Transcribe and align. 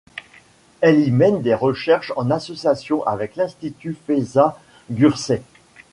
Elle 0.81 1.01
y 1.07 1.11
mène 1.11 1.43
des 1.43 1.53
recherches 1.53 2.11
en 2.15 2.31
association 2.31 3.03
avec 3.05 3.35
l'Institut 3.35 3.95
Feza 4.07 4.57
Gürsey. 4.89 5.43